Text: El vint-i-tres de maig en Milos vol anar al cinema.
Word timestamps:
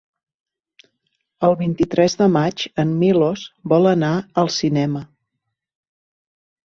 El 1.47 1.53
vint-i-tres 1.59 2.17
de 2.23 2.29
maig 2.37 2.65
en 2.85 2.95
Milos 3.03 3.45
vol 3.75 3.91
anar 3.93 4.13
al 4.45 4.51
cinema. 4.59 5.07